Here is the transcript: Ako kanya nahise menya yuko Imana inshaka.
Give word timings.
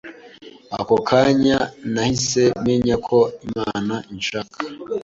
Ako 0.79 0.95
kanya 1.07 1.57
nahise 1.93 2.43
menya 2.63 2.85
yuko 2.95 3.17
Imana 3.47 3.95
inshaka. 4.13 4.57